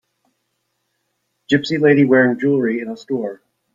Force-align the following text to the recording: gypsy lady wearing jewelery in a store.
gypsy 1.47 1.79
lady 1.79 2.05
wearing 2.05 2.39
jewelery 2.39 2.79
in 2.81 2.87
a 2.89 2.97
store. 2.97 3.43